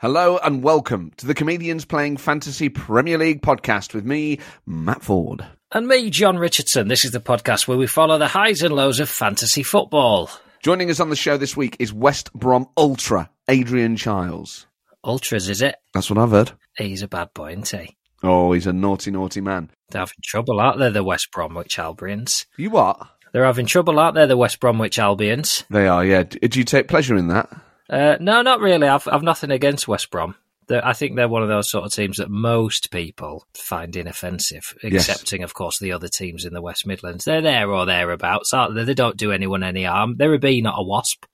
[0.00, 5.44] Hello and welcome to the Comedians Playing Fantasy Premier League podcast with me, Matt Ford.
[5.72, 6.86] And me, John Richardson.
[6.86, 10.30] This is the podcast where we follow the highs and lows of fantasy football.
[10.62, 14.68] Joining us on the show this week is West Brom Ultra, Adrian Chiles.
[15.02, 15.74] Ultras, is it?
[15.94, 16.52] That's what I've heard.
[16.76, 17.96] He's a bad boy, isn't he?
[18.22, 19.68] Oh, he's a naughty, naughty man.
[19.90, 22.46] They're having trouble, aren't they, the West Bromwich Albions?
[22.56, 23.04] You what?
[23.32, 25.64] They're having trouble, aren't they, the West Bromwich Albions?
[25.68, 26.22] They are, yeah.
[26.22, 27.50] Do you take pleasure in that?
[27.88, 28.86] Uh, no, not really.
[28.88, 30.34] I've, I've nothing against West Brom.
[30.66, 34.74] They're, I think they're one of those sort of teams that most people find inoffensive,
[34.82, 35.08] Yes.
[35.08, 37.24] excepting, of course, the other teams in the West Midlands.
[37.24, 38.84] They're there or thereabouts, aren't they?
[38.84, 40.16] They don't do anyone any harm.
[40.18, 41.24] They're a bee, not a wasp.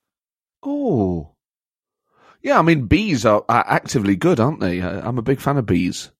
[0.63, 1.33] Oh.
[2.43, 4.81] Yeah, I mean, bees are, are actively good, aren't they?
[4.83, 6.11] I- I'm a big fan of bees.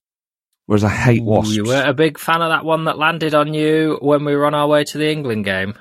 [0.67, 1.55] Whereas I hate wasps.
[1.55, 4.47] You weren't a big fan of that one that landed on you when we were
[4.47, 5.75] on our way to the England game.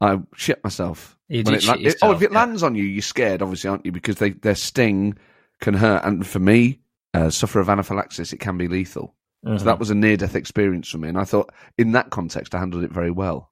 [0.00, 1.16] I shit myself.
[1.28, 2.38] You When did it shit it- oh, if it yeah.
[2.38, 3.92] lands on you, you're scared, obviously, aren't you?
[3.92, 5.16] Because they, their sting
[5.60, 6.04] can hurt.
[6.04, 6.80] And for me,
[7.14, 9.14] uh, suffer of anaphylaxis, it can be lethal.
[9.46, 9.58] Mhm.
[9.58, 11.08] So that was a near death experience for me.
[11.08, 13.50] And I thought, in that context, I handled it very well.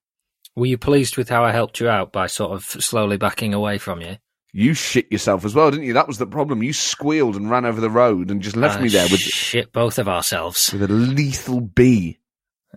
[0.55, 3.77] Were you pleased with how I helped you out by sort of slowly backing away
[3.77, 4.17] from you?
[4.51, 5.93] You shit yourself as well, didn't you?
[5.93, 6.63] That was the problem.
[6.63, 9.71] You squealed and ran over the road and just left I me there with, shit
[9.71, 10.71] both of ourselves.
[10.73, 12.18] with a lethal bee.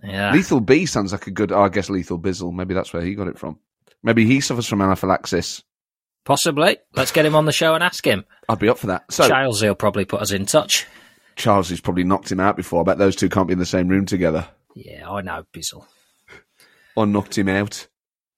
[0.01, 0.33] Yeah.
[0.33, 2.53] Lethal B sounds like a good, oh, I guess lethal bizzle.
[2.53, 3.59] Maybe that's where he got it from.
[4.01, 5.63] Maybe he suffers from anaphylaxis.
[6.25, 6.77] Possibly.
[6.95, 8.25] Let's get him on the show and ask him.
[8.49, 9.11] I'd be up for that.
[9.11, 10.87] So, Chiles will probably put us in touch.
[11.35, 12.81] Charles has probably knocked him out before.
[12.81, 14.47] I bet those two can't be in the same room together.
[14.75, 15.85] Yeah, I know, Bizzle.
[16.95, 17.87] Or knocked him out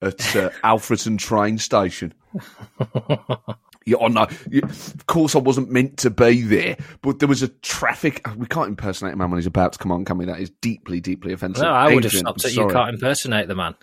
[0.02, 2.14] at uh, Alfreton train station.
[3.94, 4.22] Oh no!
[4.62, 8.26] Of course, I wasn't meant to be there, but there was a traffic.
[8.36, 10.24] We can't impersonate a man when he's about to come on, can we?
[10.24, 11.62] That is deeply, deeply offensive.
[11.62, 13.76] No, I would have stopped I'm at you can't impersonate the man.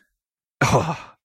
[0.62, 1.16] Ah.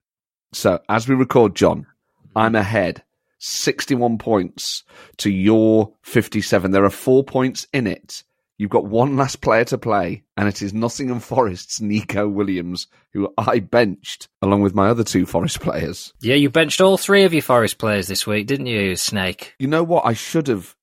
[0.53, 1.87] So, as we record, John,
[2.35, 3.03] I'm ahead
[3.39, 4.85] 61 points
[5.19, 6.71] to your 57.
[6.71, 8.23] There are four points in it.
[8.59, 13.33] You've got one last player to play, and it is Nottingham Forest's Neco Williams, who
[13.39, 16.13] I benched along with my other two Forest players.
[16.21, 19.55] Yeah, you benched all three of your Forest players this week, didn't you, Snake?
[19.61, 20.05] You know what?
[20.05, 20.75] I should have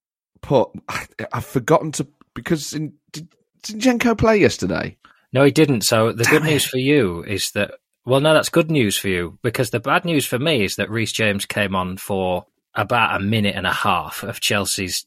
[0.41, 0.69] put.
[0.87, 3.27] I, I've forgotten to because in, did
[3.63, 4.97] Zinchenko play yesterday?
[5.33, 5.81] No, he didn't.
[5.81, 7.71] So the good Damn news for you is that,
[8.05, 10.89] well, no, that's good news for you because the bad news for me is that
[10.89, 15.05] Reece James came on for about a minute and a half of Chelsea's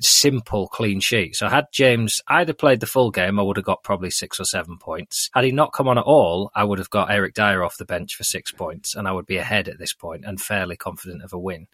[0.00, 1.36] simple clean sheet.
[1.36, 4.44] So had James either played the full game, I would have got probably six or
[4.44, 5.30] seven points.
[5.34, 7.84] Had he not come on at all, I would have got Eric Dier off the
[7.84, 11.22] bench for six points and I would be ahead at this point and fairly confident
[11.22, 11.66] of a win.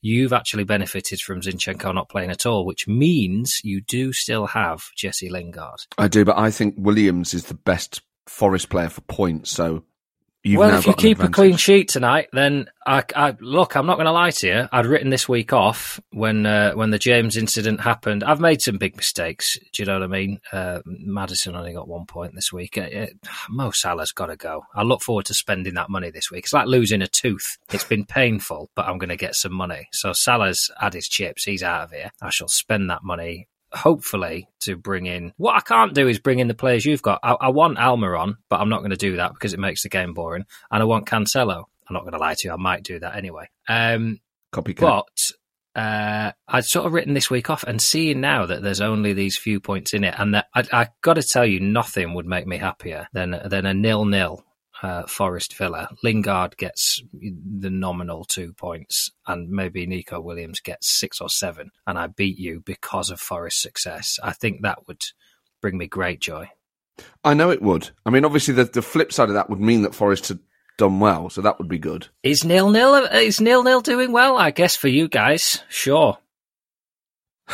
[0.00, 4.82] You've actually benefited from Zinchenko not playing at all, which means you do still have
[4.96, 5.86] Jesse Lingard.
[5.96, 9.50] I do, but I think Williams is the best Forest player for points.
[9.50, 9.84] So
[10.42, 13.76] you've well, if you keep a clean sheet tonight, then I, I look.
[13.76, 14.68] I'm not going to lie to you.
[14.72, 18.24] I'd written this week off when uh, when the James incident happened.
[18.24, 19.58] I've made some big mistakes.
[19.72, 20.40] Do you know what I mean?
[20.52, 22.76] Uh, Maddison only got one point this week.
[22.76, 23.06] Uh, uh,
[23.50, 24.64] Mo Salah's got to go.
[24.74, 26.44] I look forward to spending that money this week.
[26.44, 27.58] It's like losing a tooth.
[27.72, 29.88] It's been painful, but I'm going to get some money.
[29.92, 31.44] So Salah's had his chips.
[31.44, 32.10] He's out of here.
[32.20, 36.38] I shall spend that money hopefully to bring in what I can't do is bring
[36.38, 37.20] in the players you've got.
[37.22, 39.88] I, I want Almiron, but I'm not going to do that because it makes the
[39.88, 40.44] game boring.
[40.70, 41.64] And I want Cancelo.
[41.88, 42.52] I'm not going to lie to you.
[42.52, 43.48] I might do that anyway.
[43.68, 44.20] Um,
[44.52, 44.76] Copycat.
[44.76, 45.32] but
[45.74, 49.38] uh, I'd sort of written this week off and seeing now that there's only these
[49.38, 52.46] few points in it, and that I, I got to tell you, nothing would make
[52.46, 54.44] me happier than than a nil nil.
[54.82, 55.88] Uh, Forest Villa.
[56.02, 61.96] Lingard gets the nominal two points, and maybe Neco Williams gets six or seven, and
[61.96, 64.18] I beat you because of Forest's success.
[64.22, 65.00] I think that would
[65.60, 66.48] bring me great joy.
[67.22, 67.90] I know it would.
[68.04, 70.40] I mean, obviously, the, the flip side of that would mean that Forest had
[70.78, 72.08] done well, so that would be good.
[72.24, 74.36] Is nil nil is nil nil doing well?
[74.36, 76.18] I guess for you guys, sure.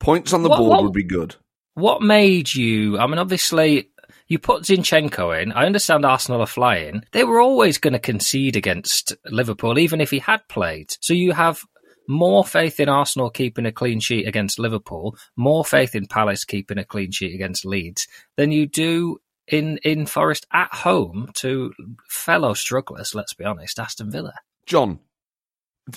[0.00, 1.36] Points on the What- board what- would be good.
[1.74, 2.98] What made you?
[2.98, 3.90] I mean, obviously,
[4.26, 5.52] you put Zinchenko in.
[5.52, 7.02] I understand Arsenal are flying.
[7.12, 10.96] They were always going to concede against Liverpool, even if he had played.
[11.00, 11.60] So you have
[12.08, 16.78] more faith in Arsenal keeping a clean sheet against Liverpool, more faith in Palace keeping
[16.78, 18.06] a clean sheet against Leeds
[18.36, 21.72] than you do in in Forest at home to
[22.08, 23.14] fellow strugglers.
[23.14, 24.32] Let's be honest, Aston Villa.
[24.66, 25.00] John,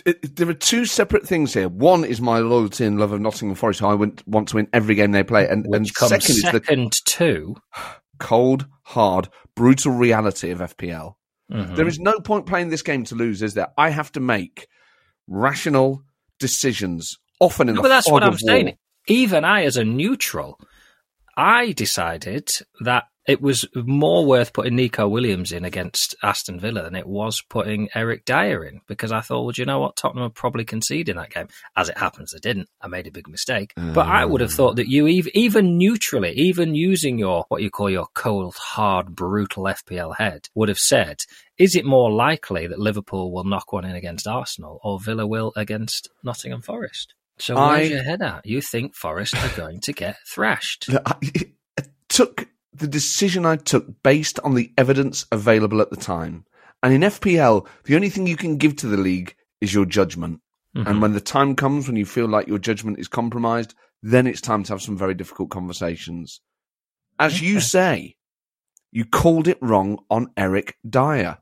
[0.03, 1.69] there are two separate things here.
[1.69, 3.83] One is my loyalty and love of Nottingham Forest.
[3.83, 6.41] I want, want to win every game they play, and, and Which comes second is
[6.41, 7.55] the second to
[8.19, 11.17] cold, hard, brutal reality of FPL.
[11.51, 11.75] Mhm.
[11.75, 13.69] There is no point playing this game to lose, is there?
[13.77, 14.67] I have to make
[15.27, 16.03] rational
[16.39, 18.65] decisions, often in No, the but that's what I'm of saying.
[18.65, 18.73] war.
[19.07, 20.59] Even I, as a neutral,
[21.37, 22.49] I decided
[22.81, 27.43] that it was more worth putting Neco Williams in against Aston Villa than it was
[27.49, 29.97] putting Eric Dier in because I thought, well, do you know what?
[29.97, 31.49] Tottenham would probably concede in that game.
[31.75, 32.69] As it happens, they didn't.
[32.81, 33.73] I made a big mistake.
[33.75, 34.55] But I would have mm.
[34.55, 39.65] thought that you, even neutrally, even using your, what you call your cold, hard, brutal
[39.65, 41.17] FPL head, would have said,
[41.57, 45.51] is it more likely that Liverpool will knock one in against Arsenal or Villa will
[45.57, 47.13] against Nottingham Forest?
[47.39, 48.45] So where's I- your head at?
[48.45, 50.89] You think Forest are going to get thrashed?
[51.05, 51.15] I,
[51.79, 56.45] I took the decision I took based on the evidence available at the time.
[56.83, 60.41] And in FPL, the only thing you can give to the league is your judgment.
[60.75, 60.87] Mm-hmm.
[60.87, 63.73] And when the time comes when you feel like your judgment is compromised,
[64.03, 66.39] then it's time to have some very difficult conversations.
[67.19, 68.15] As you say,
[68.91, 71.39] you called it wrong on Eric Dier.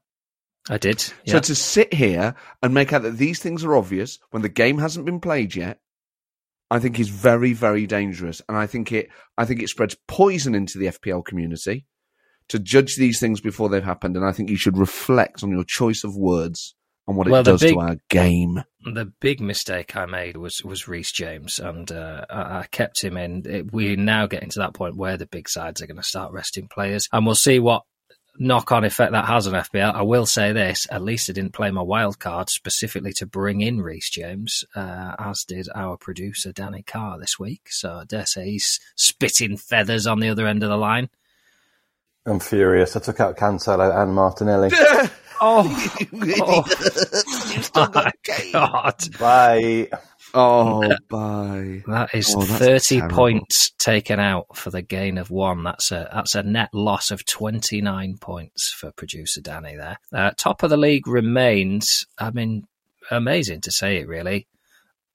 [0.69, 1.01] I did.
[1.27, 4.80] So to sit here and make out that these things are obvious when the game
[4.80, 5.80] hasn't been played yet,
[6.72, 8.42] I think is very, very dangerous.
[8.50, 11.86] And I think it I think it spreads poison into the FPL community
[12.50, 14.16] to judge these things before they've happened.
[14.16, 16.76] And I think you should reflect on your choice of words
[17.08, 18.64] and what Well, it does big- to our game.
[18.94, 23.16] the big mistake I made was was Reece James, and uh, I, I kept him
[23.18, 23.44] in.
[23.46, 26.32] It, we're now getting to that point where the big sides are going to start
[26.34, 27.84] resting players, and we'll see what
[28.38, 29.94] knock on effect that has on FPL.
[29.94, 33.62] I will say this: at least I didn't play my wild card specifically to bring
[33.62, 37.68] in Reece James, uh, as did our producer Danny Carr this week.
[37.70, 41.10] So I dare say he's spitting feathers on the other end of the line.
[42.26, 42.96] I'm furious.
[42.96, 44.72] I took out Cancelo and Martinelli.
[45.42, 45.64] Oh,
[47.76, 48.12] my
[48.54, 49.20] God.
[49.20, 49.90] Bye.
[50.36, 51.82] Oh, bye.
[51.88, 53.16] That is Oh, thirty terrible.
[53.16, 55.64] points taken out for the gain of one.
[55.64, 59.76] That's a that's a net loss of twenty nine points for producer Danny.
[59.78, 62.06] There, uh, top of the league remains.
[62.20, 62.68] I mean,
[63.10, 64.48] amazing to say it really.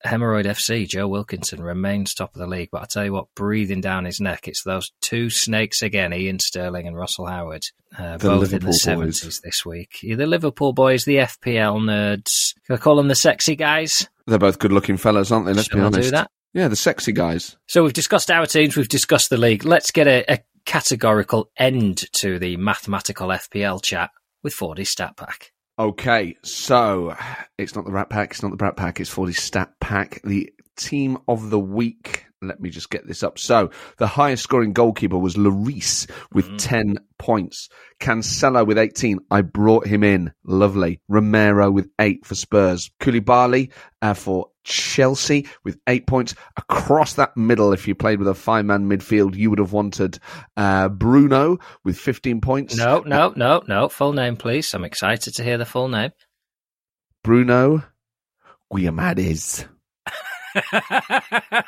[0.07, 3.81] Hemorrhoid FC, Joe Wilkinson remains top of the league, but I tell you what, breathing
[3.81, 7.63] down his neck, it's those two snakes again, Iain Stirling and Russell Howard,
[7.99, 8.83] uh, both Liverpool in the boys.
[8.83, 9.99] seventies this week.
[10.03, 12.55] Yeah, the Liverpool boys, the FPL nerds.
[12.67, 14.09] Can I call them the sexy guys?
[14.27, 15.53] They're both good looking fellas, aren't they?
[15.53, 16.09] Let's Shall be honest.
[16.09, 16.31] do that?
[16.55, 17.57] Yeah, the sexy guys.
[17.67, 19.65] So we've discussed our teams, we've discussed the league.
[19.65, 24.11] Let's get a, a categorical end to the mathematical FPL chat
[24.43, 25.53] with Fordy Stat Pack.
[25.81, 27.17] Okay, so
[27.57, 30.21] it's not the Rat Pack, it's not the Brat Pack, it's Fordy Stat Pack.
[30.23, 32.27] The team of the week.
[32.43, 33.39] Let me just get this up.
[33.39, 37.69] So the highest scoring goalkeeper was Lloris with 10 points.
[38.01, 39.19] Cancelo with 18.
[39.31, 40.33] I brought him in.
[40.45, 41.01] Lovely.
[41.07, 42.91] Romero with 8 for Spurs.
[42.99, 43.71] Koulibaly
[44.01, 46.35] uh, for Chelsea with 8 points.
[46.57, 50.19] Across that middle, if you played with a five man midfield, you would have wanted
[50.57, 52.75] uh, Bruno with 15 points.
[52.75, 53.91] No, no, no, no.
[53.91, 54.73] Full name, please.
[54.73, 56.13] I'm excited to hear the full name.
[57.23, 57.83] Bruno
[58.73, 59.67] Guiamades.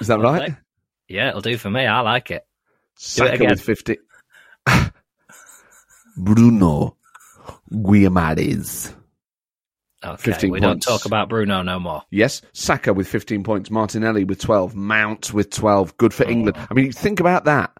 [0.00, 0.56] Is that right?
[1.08, 1.86] Yeah, it'll do for me.
[1.86, 2.46] I like it.
[2.96, 3.50] Saka again.
[3.50, 3.98] with 50.
[6.16, 6.96] Bruno
[7.72, 8.94] Guiamades.
[10.04, 10.86] Okay, 15 we points.
[10.86, 12.02] don't talk about Bruno no more.
[12.10, 15.96] Yes, Saka with 15 points, Martinelli with 12, Mount with 12.
[15.96, 16.56] Good for England.
[16.60, 16.66] Oh.
[16.70, 17.72] I mean, think about that.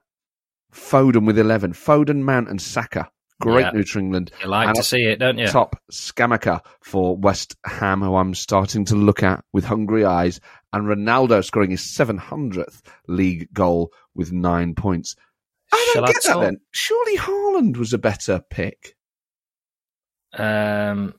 [0.72, 1.74] Foden with 11.
[1.74, 3.10] Foden, Mount, and Saka.
[3.40, 3.70] Great Yeah.
[3.72, 4.30] news for England.
[4.42, 5.46] You like And to see it, don't you?
[5.48, 10.40] Top Scamacca for West Ham, who I'm starting to look at with hungry eyes.
[10.72, 15.14] And Ronaldo scoring his 700th league goal with nine points.
[15.72, 16.58] I don't I get that talk- then.
[16.70, 18.94] Surely Haaland was a better pick.
[20.36, 21.14] Um,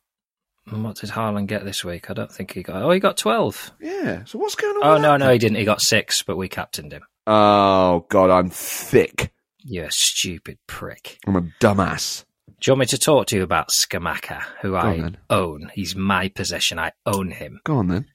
[0.69, 2.09] what did Haaland get this week?
[2.09, 2.81] I don't think he got.
[2.81, 3.71] Oh, he got 12.
[3.79, 4.23] Yeah.
[4.25, 4.83] So what's going on?
[4.83, 5.57] Oh, no, that no, he didn't.
[5.57, 7.03] He got six, but we captained him.
[7.27, 9.31] Oh, God, I'm thick.
[9.67, 11.17] You stupid prick.
[11.25, 12.23] I'm a dumbass.
[12.47, 15.17] Do you want me to talk to you about Scamacca, who on I then.
[15.29, 15.71] own?
[15.73, 16.77] He's my possession.
[16.79, 17.59] I own him.
[17.63, 18.05] Go on then.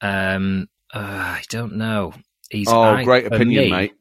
[0.00, 2.14] Um, uh, I don't know.
[2.50, 3.92] He's oh, I- great opinion, me- mate.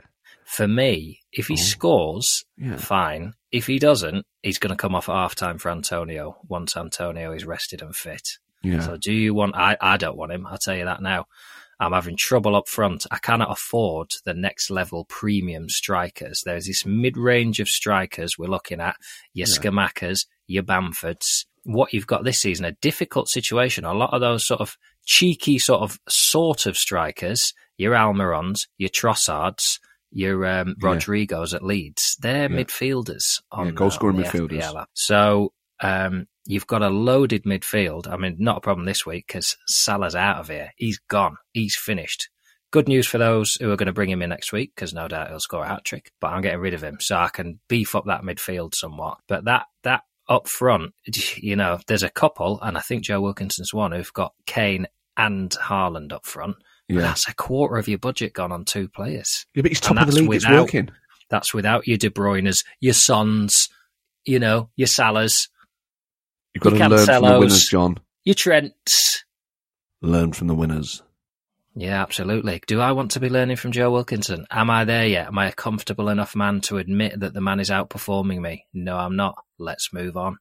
[0.45, 1.57] For me, if he Oh.
[1.57, 2.75] scores, Yeah.
[2.77, 3.33] fine.
[3.53, 7.31] If he doesn't, he's going to come off at half time for Antonio once Antonio
[7.31, 8.27] is rested and fit.
[8.61, 8.81] Yeah.
[8.81, 9.55] So, do you want?
[9.55, 10.45] I, I don't want him.
[10.45, 11.25] I'll tell you that now.
[11.81, 13.05] I'm having trouble up front.
[13.11, 16.43] I cannot afford the next level premium strikers.
[16.45, 18.95] There's this mid range of strikers we're looking at.
[19.33, 19.55] Your Yeah.
[19.55, 21.45] Scamaccas, your Bamfords.
[21.63, 23.83] What you've got this season, a difficult situation.
[23.83, 28.89] A lot of those sort of cheeky, sort of, sort of strikers, your Almirons, your
[28.89, 29.79] Trossards,
[30.11, 30.93] your um, Yeah.
[30.93, 32.17] At Leeds.
[32.19, 32.63] They're Yeah.
[32.63, 34.85] midfielders on Yeah, goal-scoring on midfielders.
[34.93, 38.07] So um, you've got a loaded midfield.
[38.11, 40.71] I mean, not a problem this week because Salah's out of here.
[40.77, 41.37] He's gone.
[41.53, 42.29] He's finished.
[42.71, 45.07] Good news for those who are going to bring him in next week because no
[45.07, 46.11] doubt he'll score a hat trick.
[46.21, 49.17] But I'm getting rid of him so I can beef up that midfield somewhat.
[49.27, 50.93] But that that up front,
[51.37, 55.51] you know, there's a couple, and I think Joe Wilkinson's one who've got Kane and
[55.51, 56.55] Haaland up front.
[56.87, 57.01] Yeah.
[57.01, 59.45] That's a quarter of your budget gone on two players.
[59.53, 60.33] Yeah, but he's top of the league.
[60.33, 60.89] It's without- working.
[61.29, 63.69] That's without your De Bruyne's, your Sons,
[64.25, 65.47] you know, your Salahs,
[66.53, 67.97] You've got You to learn from the winners, John.
[68.23, 69.23] your Trents.
[70.01, 71.01] Learn from the winners.
[71.75, 72.61] Yeah, absolutely.
[72.67, 74.45] Do I want to be learning from Joe Wilkinson?
[74.51, 75.27] Am I there yet?
[75.27, 78.65] Am I a comfortable enough man to admit that the man is outperforming me?
[78.73, 79.35] No, I'm not.
[79.57, 80.37] Let's move on.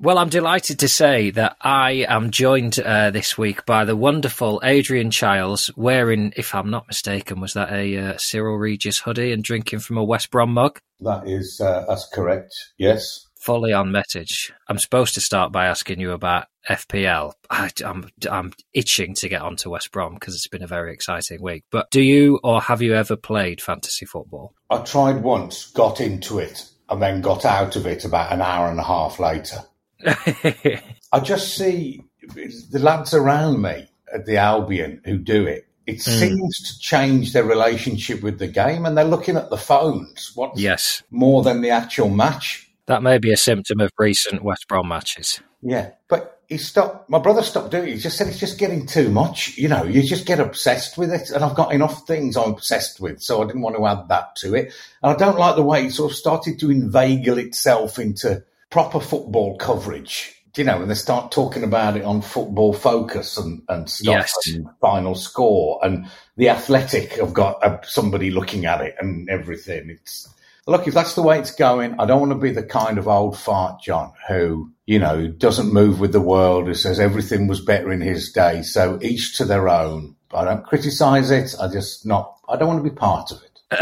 [0.00, 4.60] Well, I'm delighted to say that I am joined uh, this week by the wonderful
[4.62, 9.42] Adrian Chiles, wearing, if I'm not mistaken, was that a uh, Cyril Regis hoodie and
[9.42, 10.78] drinking from a West Brom mug?
[11.00, 12.54] That is, uh, that's correct.
[12.76, 13.26] Yes.
[13.40, 14.52] fully on message.
[14.68, 17.32] I'm supposed to start by asking you about FPL.
[17.50, 21.42] I, am I'm itching to get onto West Brom because it's been a very exciting
[21.42, 21.64] week.
[21.72, 24.54] But do you or have you ever played fantasy football?
[24.70, 28.70] I tried once, got into it, and then got out of it about an hour
[28.70, 29.64] and a half later.
[31.12, 35.66] I just see the lads around me at the Albion who do it.
[35.86, 36.10] It hmm.
[36.10, 40.32] seems to change their relationship with the game, and they're looking at the phones.
[40.34, 42.68] What's yes, more than the actual match?
[42.88, 45.40] that may be a symptom of recent West Brom matches.
[45.62, 47.08] Yeah, but he stopped.
[47.08, 47.94] My brother stopped doing it.
[47.94, 49.56] He just said it's just getting too much.
[49.58, 52.98] You know, you just get obsessed with it, and I've got enough things I'm obsessed
[52.98, 54.72] with, so I didn't want to add that to it.
[55.02, 59.00] And I don't like the way it sort of started to inveigle itself into proper
[59.00, 60.34] football coverage.
[60.56, 64.32] You know, and they start talking about it on Football Focus and and stuff, Yes.
[64.48, 69.88] and Final Score, and the Athletic have got uh, somebody looking at it and everything.
[69.90, 70.28] It's
[70.66, 73.06] look, if that's the way it's going, I don't want to be the kind of
[73.06, 77.60] old fart, John, who, you know, doesn't move with the world, who says everything was
[77.64, 78.62] better in his day.
[78.62, 80.16] So each to their own.
[80.34, 81.54] I don't criticize it.
[81.60, 83.47] I just not, I don't want to be part of it.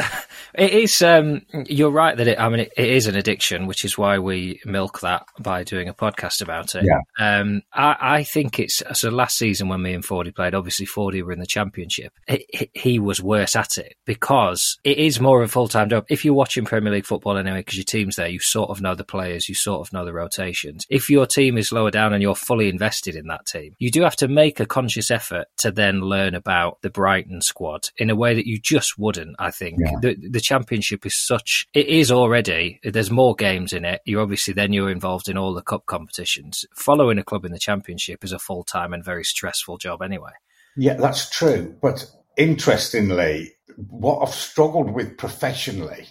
[0.59, 1.03] It is.
[1.03, 2.41] Um, you're right that it.
[2.41, 5.87] I mean, it, it is an addiction, which is why we milk that by doing
[5.87, 6.85] a podcast about it.
[6.87, 7.01] Yeah.
[7.41, 9.11] Um, I, I think it's so.
[9.11, 12.13] Last season when me and Fordy played, obviously Fordy were in the championship.
[12.27, 15.91] He, he- he was worse at it because it is more of a full time
[15.91, 16.07] job.
[16.09, 18.95] If you're watching Premier League football anyway, because your team's there, you sort of know
[18.95, 20.87] the players, you sort of know the rotations.
[20.89, 24.03] If your team is lower down and you're fully invested in that team, you do
[24.03, 28.17] have to make a conscious effort to then learn about the Brighton squad in a
[28.17, 29.37] way that you just wouldn't.
[29.39, 29.93] I think Yeah.
[30.01, 34.55] the the championship is such it is already there's more games in it you obviously
[34.55, 38.33] then you're involved in all the cup competitions following a club in the championship is
[38.33, 40.33] a full-time and very stressful job anyway
[40.77, 41.75] Yeah, that's true.
[41.81, 42.05] But
[42.37, 46.07] interestingly, what I've struggled with professionally,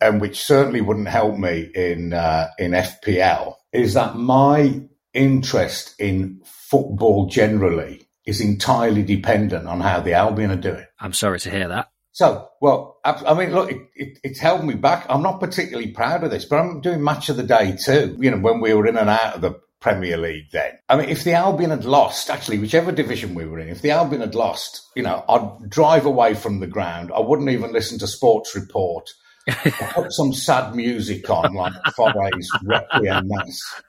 [0.00, 6.40] and which certainly wouldn't help me in uh, in FPL, is that my interest in
[6.44, 10.84] football generally is entirely dependent on how the Albion are doing.
[10.98, 14.64] i'm sorry to hear that So, well, I, I mean, look, it, it, it's held
[14.64, 15.04] me back.
[15.08, 18.16] I'm not particularly proud of this, but I'm doing match of the day too.
[18.20, 20.78] You know, when we were in and out of the Premier League then.
[20.88, 23.90] I mean, if the Albion had lost, actually, whichever division we were in, if the
[23.90, 27.12] Albion had lost, you know, I'd drive away from the ground.
[27.14, 29.10] I wouldn't even listen to Sports Report.
[29.46, 33.82] I'd put some sad music on, like Fauré's Requiem Mass.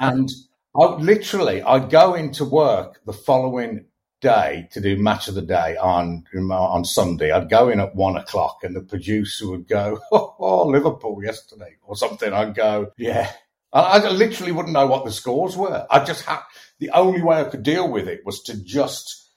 [0.00, 0.28] And
[0.74, 3.84] I literally, I'd go into work the following
[4.20, 7.30] day to do match of the day on on Sunday.
[7.30, 11.76] I'd go in at one o'clock, and the producer would go, "Oh, oh, Liverpool yesterday"
[11.82, 12.32] or something.
[12.32, 13.30] I'd go, "Yeah."
[13.72, 15.86] I, literally wouldn't know what the scores were.
[15.88, 16.40] I just had
[16.80, 19.30] the only way I could deal with it was to just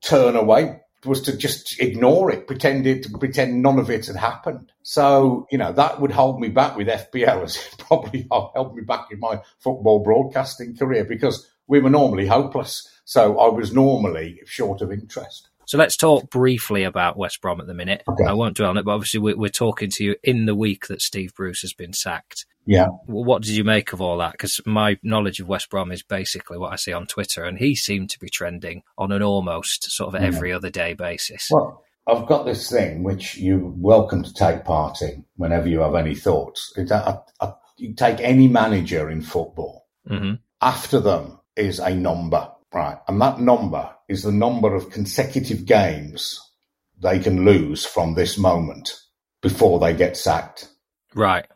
[0.00, 4.70] turn away, was to just ignore it, pretend it, pretend none of it had happened.
[4.82, 8.82] So you know that would hold me back with FPL, as it probably helped me
[8.82, 12.88] back in my football broadcasting career because we were normally hopeless.
[13.04, 15.48] So I was normally short of interest.
[15.66, 18.02] So let's talk briefly about West Brom at the minute.
[18.06, 18.24] Okay.
[18.24, 20.88] I won't dwell on it, but obviously we're, we're talking to you in the week
[20.88, 22.44] that Steve Bruce has been sacked.
[22.66, 22.86] Yeah.
[23.06, 24.32] What did you make of all that?
[24.32, 27.74] Because my knowledge of West Brom is basically what I see on Twitter, and he
[27.74, 31.48] seemed to be trending on an almost sort of every other day basis.
[31.50, 35.94] Well, I've got this thing which you're welcome to take part in whenever you have
[35.94, 36.72] any thoughts.
[36.78, 39.86] I, I, you take any manager in football.
[40.06, 42.98] hmm After them is a number, right?
[43.08, 46.40] And that number is the number of consecutive games
[47.00, 48.92] they can lose from this moment
[49.40, 50.68] before they get sacked.
[51.14, 51.46] Right.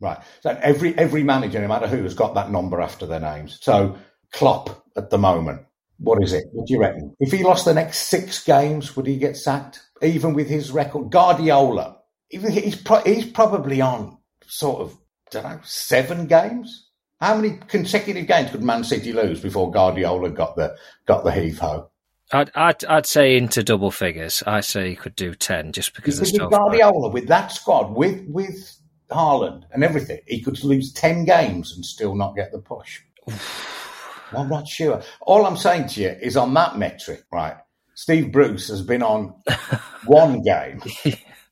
[0.00, 0.18] Right.
[0.42, 3.58] So every every manager, no matter who, has got that number after their names.
[3.62, 3.96] So
[4.32, 5.62] Klopp at the moment,
[5.98, 6.44] What is it?
[6.52, 7.14] What do you reckon?
[7.20, 9.80] If he lost the next six games, would he get sacked?
[10.02, 11.98] Even with his record, Guardiola,
[12.30, 16.83] even he's pro- he's probably on sort of I don't know seven games.
[17.24, 20.76] How many consecutive games could Man City lose before Guardiola got the
[21.06, 21.88] got the heave ho?
[22.30, 24.42] I'd, I'd I'd say into double figures.
[24.46, 26.50] I say he could do ten just because with stuff.
[26.50, 28.76] Guardiola, with that squad, with with
[29.10, 33.00] Haaland and everything, he could lose ten games and still not get the push.
[34.36, 35.00] I'm not sure.
[35.22, 37.56] All I'm saying to you is on that metric, right?
[37.94, 39.32] Steve Bruce has been on
[40.04, 40.82] one game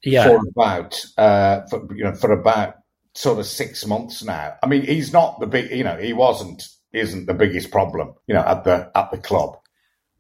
[0.05, 2.82] Yeah, for about uh, for, you know for about
[3.15, 4.55] sort of six months now.
[4.63, 8.35] I mean, he's not the big, you know, he wasn't isn't the biggest problem, you
[8.35, 9.57] know, at the at the club.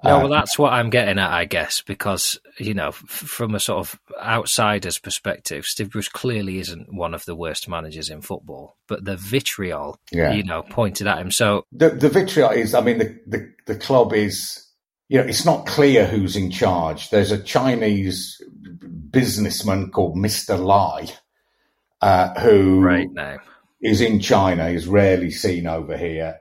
[0.05, 3.55] No, Uh, well, that's what I'm getting at, I guess, because you know, f- from
[3.55, 8.21] a sort of outsider's perspective, Steve Bruce clearly isn't one of the worst managers in
[8.21, 10.33] football, but the vitriol, Yeah.
[10.33, 11.31] you know, pointed at him.
[11.31, 14.67] So the the vitriol is, I mean, the, the, the club is,
[15.09, 17.11] you know, it's not clear who's in charge.
[17.11, 18.41] There's a Chinese
[19.11, 20.59] businessman called Mr.
[20.63, 21.07] Lai,
[22.03, 23.39] uh, who right now,
[23.81, 26.41] is in China, is rarely seen over here.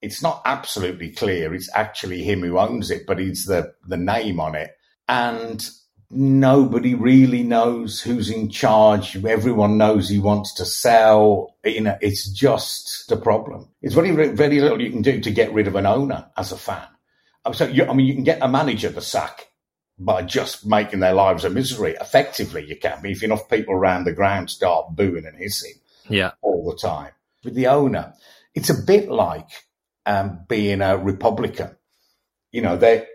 [0.00, 1.52] It's not absolutely clear.
[1.54, 4.70] It's actually him who owns it, but he's the, the name on it.
[5.08, 5.66] And
[6.10, 9.22] nobody really knows who's in charge.
[9.24, 11.56] Everyone knows he wants to sell.
[11.64, 13.68] You know, it's just the problem.
[13.82, 16.56] It's very, very little you can do to get rid of an owner as a
[16.56, 16.86] fan.
[17.52, 19.48] So, you, I mean, you can get a manager to sack
[19.98, 21.96] by just making their lives a misery.
[22.00, 23.00] Effectively, you can.
[23.00, 25.74] Be if enough people around the ground start booing and hissing
[26.08, 27.12] yeah, all the time.
[27.44, 28.14] With the owner,
[28.54, 29.48] it's a bit like
[30.06, 31.76] um, being a Republican.
[32.52, 33.06] You know, they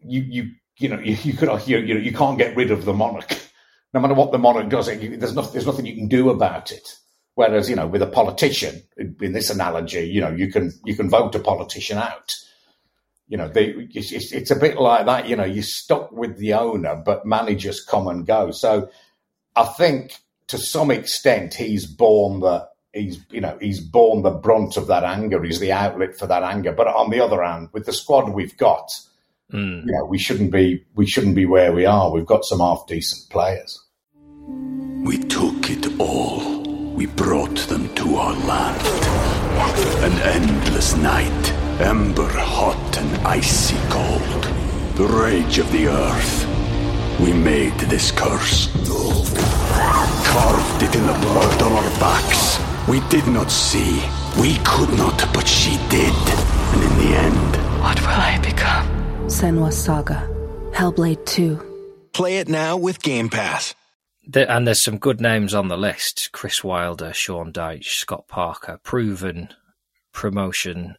[0.00, 2.84] you you you know you, you could you, you know you can't get rid of
[2.84, 3.38] the monarch,
[3.94, 4.88] no matter what the monarch does.
[4.88, 6.88] You, there's nothing there's nothing you can do about it.
[7.34, 11.10] Whereas you know with a politician, in this analogy, you know you can you can
[11.10, 12.32] vote a politician out.
[13.28, 15.28] You know, they, it's, it's, it's a bit like that.
[15.28, 18.50] You know, you're stuck with the owner, but managers come and go.
[18.52, 18.88] So
[19.56, 20.16] I think
[20.48, 25.02] to some extent he's borne the he's you know he's borne the brunt of that
[25.02, 25.42] anger.
[25.42, 26.72] He's the outlet for that anger.
[26.72, 28.90] But on the other hand, with the squad we've got,
[29.52, 29.86] Mm.
[29.86, 32.10] you know, we shouldn't be we shouldn't be where we are.
[32.10, 33.80] We've got some half decent players.
[35.04, 36.62] We took it all.
[36.94, 38.82] We brought them to our land.
[40.02, 44.44] An endless night, ember hot and icy cold.
[44.96, 46.46] The rage of the earth.
[47.20, 48.68] We made this curse.
[50.26, 52.58] Carved it in the blood on our backs.
[52.88, 54.02] We did not see.
[54.40, 56.14] We could not, but she did.
[56.72, 58.86] And in the end, What will I become?
[59.28, 60.28] Senua's Saga.
[60.72, 62.08] Hellblade 2.
[62.12, 63.74] Play it now with Game Pass.
[64.26, 68.78] The- and there's some good names on the list: Chris Wilder, Sean Dyche, Scott Parker,
[68.82, 69.50] proven
[70.12, 70.96] promotion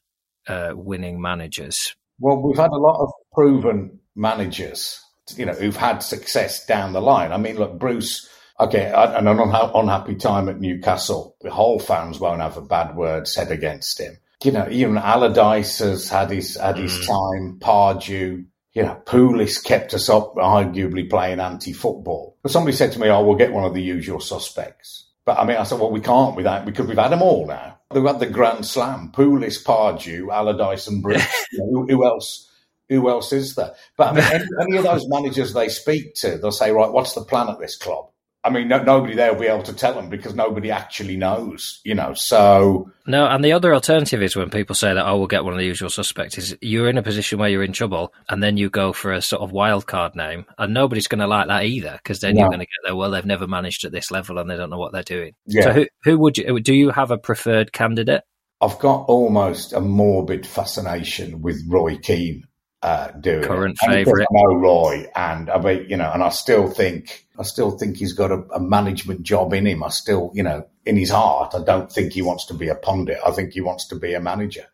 [0.48, 1.96] uh, winning managers.
[2.20, 5.00] Well, we've had a lot of proven managers,
[5.36, 7.32] you know, who've had success down the line.
[7.32, 8.28] I mean, look, Bruce.
[8.60, 11.36] Okay, and an unha- unhappy time at Newcastle.
[11.42, 14.18] The whole fans won't have a bad word said against him.
[14.44, 17.60] You know, even Allardyce has had his had his time.
[17.60, 22.38] Pardew, you know, Pulis kept us up, arguably playing anti-football.
[22.42, 25.44] But somebody said to me, "Oh, we'll get one of the usual suspects." But I
[25.44, 27.78] mean, I said, "Well, we can't without because we've had them all now.
[27.92, 31.46] We've had the Grand Slam: Pulis, Pardew, Allardyce, and Bruce.
[31.52, 32.50] you know, who, who else?
[32.88, 33.76] Who else is there?
[33.98, 37.12] But I mean, any, any of those managers they speak to, they'll say, "Right, what's
[37.12, 38.06] the plan at this club?"
[38.48, 41.82] I mean, no, nobody there will be able to tell them because nobody actually knows,
[41.84, 42.14] you know.
[42.14, 45.52] So No, and the other alternative is when people say that, oh, we'll get one
[45.52, 48.56] of the usual suspects, is you're in a position where you're in trouble, and then
[48.56, 51.66] you go for a sort of wild card name, and nobody's going to like that
[51.66, 54.38] either, because then you're going to get there, well, they've never managed at this level
[54.40, 55.34] and they don't know what they're doing.
[55.46, 55.64] Yeah.
[55.64, 58.24] So who, who would you, do you have a preferred candidate?
[58.62, 62.44] I've got almost a morbid fascination with Roy Keane
[62.82, 63.48] uh, doing it.
[63.48, 64.28] Current because favourite.
[64.30, 67.98] I know Roy, and I mean, you know, and I still think I still think
[67.98, 69.84] he's got a, a management job in him.
[69.84, 72.76] I still, you know, in his heart, I don't think he wants to be a
[72.76, 73.20] pundit.
[73.26, 74.66] I think he wants to be a manager.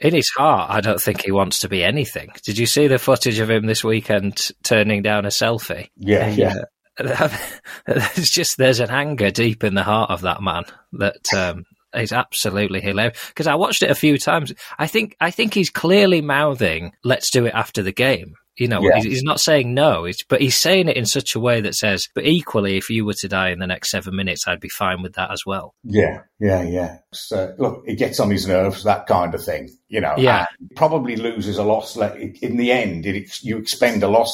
[0.00, 2.30] In his heart, I don't think he wants to be anything.
[2.44, 5.90] Did you see the footage of him this weekend turning down a selfie?
[5.96, 6.54] Yeah, yeah.
[7.86, 12.12] there's just there's an anger deep in the heart of that man that um, is
[12.12, 13.18] absolutely hilarious.
[13.28, 14.52] Because I watched it a few times.
[14.78, 18.82] I think I think he's clearly mouthing, "Let's do it after the game." You know,
[18.82, 19.00] Yeah.
[19.02, 22.26] he's, not saying no, but he's saying it in such a way that says, "But
[22.26, 25.14] equally, if you were to die in the next seven minutes, I'd be fine with
[25.14, 26.98] that as well." Yeah, yeah, yeah.
[27.14, 30.14] So look, it gets on his nerves, that kind of thing, you know.
[30.18, 30.44] Yeah.
[30.76, 31.96] probably loses a lot.
[31.96, 34.28] le- In the end, it, you expend a lot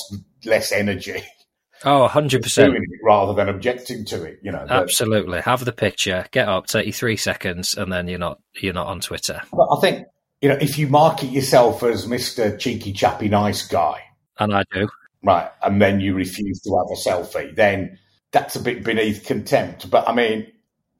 [0.44, 1.22] less energy
[1.84, 2.74] Oh, 100 percent.
[3.04, 4.64] rather than objecting to it, you know.
[4.68, 5.40] But- Absolutely.
[5.40, 8.86] Have the picture, get up, take you three seconds, and then you're not you're not
[8.86, 9.40] on Twitter.
[9.52, 10.06] But I think
[10.40, 12.58] you know, if you market yourself as Mr.
[12.58, 14.02] Cheeky Chappy Nice Guy,
[14.38, 14.88] and I do,
[15.22, 17.98] right, and then you refuse to have a selfie, then
[18.30, 19.90] that's a bit beneath contempt.
[19.90, 20.46] But I mean,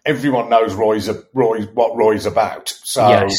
[0.05, 2.69] everyone knows Roy's a, Roy's what Roy's about.
[2.69, 3.38] So yes.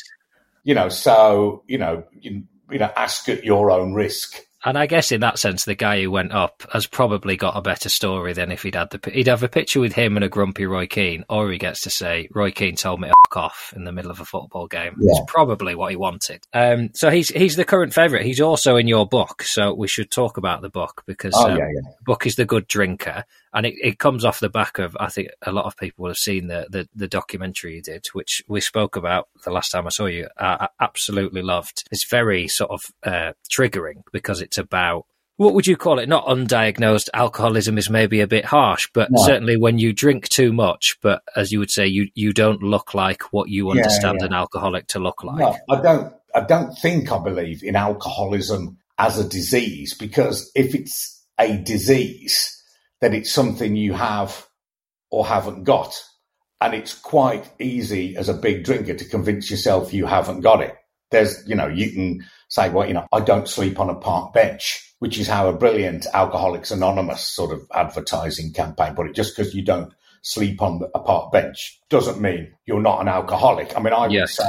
[0.63, 4.39] you know, so you know, you, you know, ask at your own risk.
[4.65, 7.61] And I guess in that sense, the guy who went up has probably got a
[7.61, 10.29] better story than if he'd had the he'd have a picture with him and a
[10.29, 13.73] grumpy Roy Keane, or he gets to say Roy Keane told me to fuck off
[13.75, 14.95] in the middle of a football game.
[14.99, 15.11] Yeah.
[15.11, 16.41] It's probably what he wanted.
[16.53, 18.25] Um, so he's he's the current favourite.
[18.25, 21.57] He's also in your book, so we should talk about the book because Oh um,
[21.57, 21.91] yeah, yeah.
[22.05, 25.29] book is the good drinker, and it, it comes off the back of I think
[25.45, 28.61] a lot of people will have seen the, the the documentary you did, which we
[28.61, 30.27] spoke about the last time I saw you.
[30.37, 30.45] I,
[30.79, 31.83] I absolutely loved.
[31.91, 35.05] It's very sort of uh, triggering because it's about
[35.37, 36.09] what would you call it?
[36.09, 39.23] Not undiagnosed alcoholism is maybe a bit harsh, but No.
[39.23, 42.93] certainly when you drink too much, but as you would say, you you don't look
[42.93, 44.27] like what you Yeah, understand yeah.
[44.27, 45.39] an alcoholic to look like.
[45.39, 46.13] No, I don't.
[46.35, 52.58] I don't think I believe in alcoholism as a disease because if it's a disease,
[53.01, 54.47] then it's something you have
[55.09, 55.93] or haven't got,
[56.61, 60.75] and it's quite easy as a big drinker to convince yourself you haven't got it.
[61.11, 64.33] There's, you know, you can say, well, you know, I don't sleep on a park
[64.33, 69.15] bench, which is how a brilliant Alcoholics Anonymous sort of advertising campaign put it.
[69.15, 73.75] Just because you don't sleep on a park bench doesn't mean you're not an alcoholic.
[73.75, 74.43] I mean, I would say,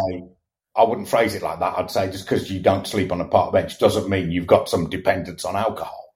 [0.76, 1.78] I wouldn't phrase it like that.
[1.78, 4.68] I'd say just because you don't sleep on a park bench doesn't mean you've got
[4.68, 6.12] some dependence on alcohol.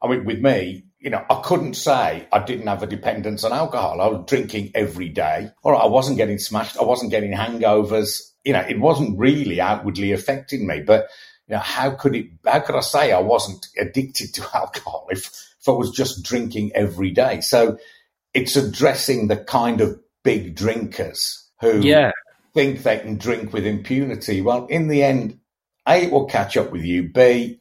[0.00, 3.52] I mean, with me, you know, I couldn't say I didn't have a dependence on
[3.52, 4.00] alcohol.
[4.00, 5.50] I was drinking every day.
[5.62, 6.78] All right, I wasn't getting smashed.
[6.78, 8.20] I wasn't getting hangovers.
[8.44, 10.80] You know, it wasn't really outwardly affecting me.
[10.80, 11.08] But
[11.48, 12.26] you know, how could it?
[12.46, 15.26] How could I say I wasn't addicted to alcohol if
[15.60, 17.40] if I was just drinking every day?
[17.40, 17.78] So
[18.32, 22.12] it's addressing the kind of big drinkers who Yeah,
[22.54, 24.40] think they can drink with impunity.
[24.40, 25.40] Well, in the end,
[25.88, 27.10] A, it will catch up with you.
[27.12, 27.60] B,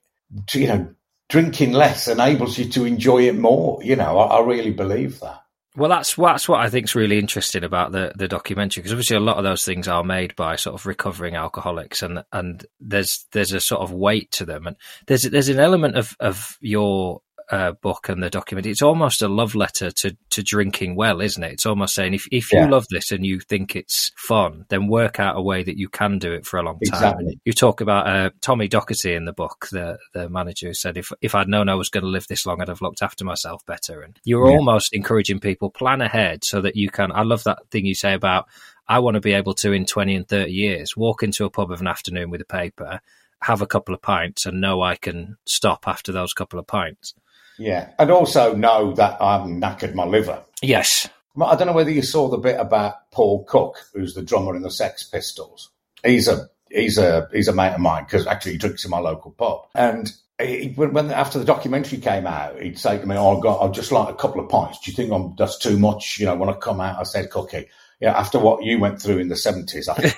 [0.54, 0.93] you know,
[1.32, 3.82] drinking less enables you to enjoy it more.
[3.82, 5.41] You know, I, I really believe that.
[5.78, 9.15] Well, that's that's what I think is really interesting about the the documentary because obviously
[9.15, 13.26] a lot of those things are made by sort of recovering alcoholics, and and there's
[13.32, 14.76] there's a sort of weight to them, and
[15.08, 18.72] there's there's an element of of your uh, book and the documentary.
[18.72, 21.52] It's almost a love letter to to drinking well, isn't it?
[21.54, 22.68] It's almost saying if if you Yeah.
[22.70, 26.18] love this and you think it's fun, then work out a way that you can
[26.18, 26.98] do it for a long time.
[27.02, 27.40] Exactly.
[27.46, 31.12] You talk about uh, Tommy Docherty in the book, the the manager who said, "If
[31.22, 33.66] if I'd known I was going to live this long, I'd have looked after myself
[33.66, 34.56] better." And you're Yeah.
[34.58, 37.12] almost encouraging people plan ahead so that you can.
[37.12, 38.48] I love that thing you say about
[38.88, 41.72] I want to be able to in twenty and thirty years walk into a pub
[41.72, 43.00] of an afternoon with a paper,
[43.42, 47.14] have a couple of pints, and know I can stop after those couple of pints.
[47.62, 47.91] Yeah.
[48.00, 50.43] And also know that I haven't knackered my liver.
[50.62, 51.08] Yes.
[51.39, 54.63] I don't know whether you saw the bit about Paul Cook, who's the drummer in
[54.63, 55.69] the Sex Pistols.
[56.04, 59.00] He's a he's a he's a mate of mine because actually he drinks in my
[59.00, 59.67] local pub.
[59.76, 63.74] And he, when, after the documentary came out, he'd say to me, "Oh, God, I'd
[63.74, 64.80] just like a couple of pints.
[64.80, 67.30] Do you think I'm that's too much?" You know, when I come out, I said,
[67.30, 67.67] "Cookie,
[68.02, 70.13] yeah, after what you went through in the seventies, I,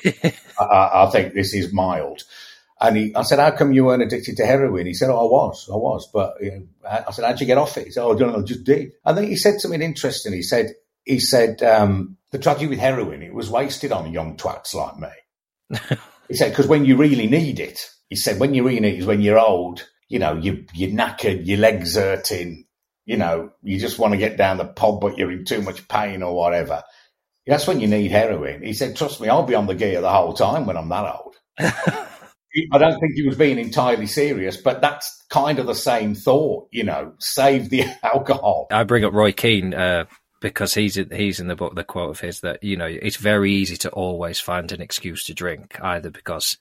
[0.60, 2.24] I, I think this is mild."
[2.82, 5.32] And he, I said, "How come you weren't addicted to heroin?" He said, "Oh, I
[5.32, 7.92] was, I was." But you know, I I said, "How'd you get off it?" He
[7.92, 10.34] said, "Oh, I don't know, just did." I think he said something interesting.
[10.34, 10.74] He said,
[11.06, 15.78] "He said um, the tragedy with heroin, it was wasted on young twats like me."
[16.28, 19.00] he said, "Because when you really need it," he said, "when you really need it
[19.00, 19.88] is when you're old.
[20.10, 22.66] You know, you you're knackered, your legs hurting.
[23.06, 25.88] You know, you just want to get down the pub, but you're in too much
[25.88, 26.84] pain or whatever."
[27.46, 28.64] That's when you need heroin.
[28.64, 31.16] He said, "Trust me, I'll be on the gear the whole time when I'm that
[31.16, 31.36] old."
[32.72, 36.68] I don't think he was being entirely serious, but that's kind of the same thought,
[36.72, 38.68] you know, save the alcohol.
[38.72, 40.06] I bring up Roy Keane uh,
[40.40, 41.74] because he's he's in the book.
[41.76, 45.24] The quote of his that you know it's very easy to always find an excuse
[45.26, 46.58] to drink, either because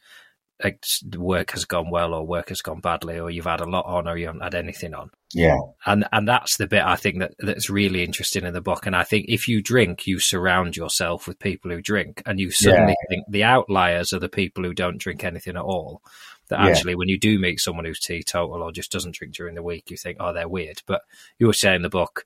[1.16, 4.09] work has gone well or work has gone badly, or you've had a lot on
[4.09, 5.11] or you haven't had anything on.
[5.35, 5.59] Yeah.
[5.87, 8.87] And and that's the bit I think that that's really interesting in the book.
[8.87, 12.51] And I think if you drink, you surround yourself with people who drink, and you
[12.51, 16.03] suddenly think the outliers are the people who don't drink anything at all.
[16.48, 16.66] That Yeah.
[16.66, 19.90] actually, when you do meet someone who's teetotal or just doesn't drink during the week,
[19.90, 20.83] you think, oh, they're weird.
[20.87, 21.03] But
[21.38, 22.25] you were saying in the book,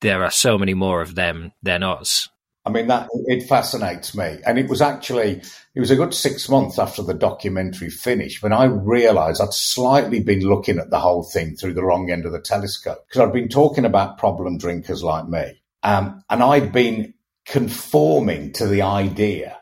[0.00, 2.28] there are so many more of them than us.
[2.66, 4.38] I mean, that it fascinates me.
[4.44, 5.40] And it was actually,
[5.76, 10.20] it was a good six months after the documentary finished when I realized I'd slightly
[10.20, 13.32] been looking at the whole thing through the wrong end of the telescope because I'd
[13.32, 15.62] been talking about problem drinkers like me.
[15.84, 17.14] Um, and I'd been
[17.46, 19.58] conforming to the idea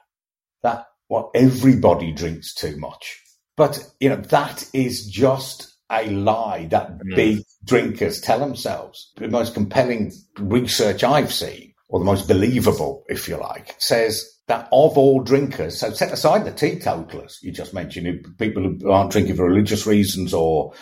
[0.63, 3.21] that, well, everybody drinks too much.
[3.55, 7.15] But, you know, that is just a lie that Mm.
[7.15, 9.13] big drinkers tell themselves.
[9.19, 14.67] The most compelling research I've seen or the most believable, if you like, says that
[14.73, 19.37] of all drinkers, so set aside the teetotalers you just mentioned, people who aren't drinking
[19.37, 20.73] for religious reasons or,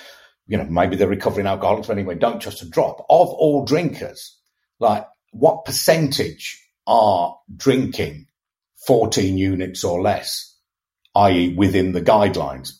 [0.46, 3.01] you know, maybe they're recovering alcoholics, but anyway, don't just a drop.
[3.11, 4.38] Of all drinkers,
[4.81, 8.29] like what percentage are drinking
[8.87, 10.57] 14 units or less,
[11.14, 11.55] i.e.
[11.55, 12.70] within the guidelines?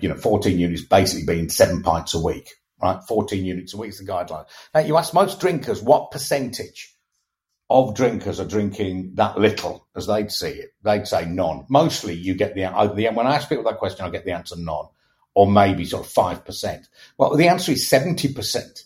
[0.00, 2.48] You know, 14 units basically being seven pints a week,
[2.82, 3.02] right?
[3.06, 4.46] 14 units a week is the guideline.
[4.72, 6.88] Now you ask most drinkers what percentage
[7.72, 10.74] of drinkers are drinking that little as they'd see it.
[10.82, 11.66] They'd say none.
[11.68, 12.62] Mostly you get the,
[12.94, 14.86] the when I ask people that question, I get the answer none
[15.34, 16.88] or maybe sort of 5%.
[17.16, 18.84] Well, the answer is 70%.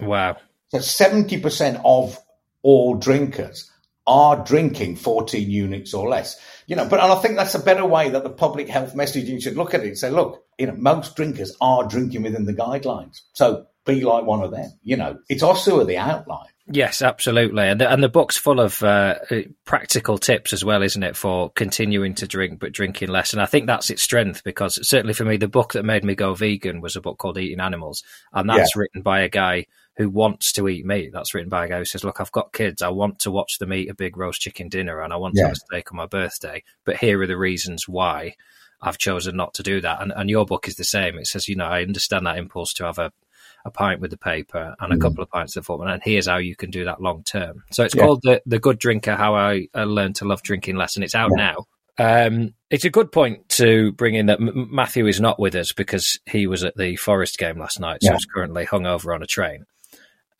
[0.00, 0.36] Wow.
[0.68, 2.18] So 70% of
[2.62, 3.70] all drinkers
[4.06, 6.40] are drinking 14 units or less.
[6.66, 9.42] You know, but and I think that's a better way that the public health messaging
[9.42, 13.20] should look at it say, look, you know, most drinkers are drinking within the guidelines.
[13.32, 14.70] So be like one of them.
[14.82, 16.48] You know, it's also the outline.
[16.72, 19.16] Yes, absolutely, and the, and the book's full of uh,
[19.64, 23.32] practical tips as well, isn't it, for continuing to drink but drinking less?
[23.32, 26.14] And I think that's its strength because certainly for me, the book that made me
[26.14, 28.80] go vegan was a book called Eating Animals, and that's yeah.
[28.82, 31.10] written by a guy who wants to eat meat.
[31.12, 32.82] That's written by a guy who says, "Look, I've got kids.
[32.82, 35.42] I want to watch them eat a big roast chicken dinner, and I want yeah.
[35.42, 36.62] to have a steak on my birthday.
[36.84, 38.34] But here are the reasons why."
[38.82, 40.00] I've chosen not to do that.
[40.00, 41.18] And, and your book is the same.
[41.18, 43.12] It says, you know, I understand that impulse to have a,
[43.64, 45.00] a pint with the paper and a mm.
[45.00, 45.88] couple of pints of football.
[45.88, 47.64] And here's how you can do that long term.
[47.72, 48.04] So it's yeah.
[48.04, 51.30] called the the Good Drinker: How I Learned to Love Drinking Less, and it's out
[51.36, 51.54] yeah.
[51.54, 51.66] now.
[51.98, 55.72] Um, it's a good point to bring in that M- Matthew is not with us
[55.74, 58.16] because he was at the Forest game last night, so yeah.
[58.16, 59.66] he's currently hung over on a train,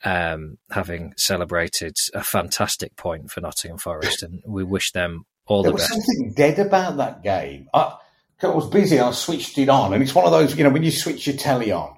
[0.03, 5.73] um, having celebrated a fantastic point for Nottingham Forest, and we wish them all there
[5.73, 5.91] the best.
[5.91, 7.69] There was something dead about that game.
[7.75, 7.97] I,
[8.43, 10.83] I was busy, I switched it on, and it's one of those, you know, when
[10.83, 11.95] you switch your telly on,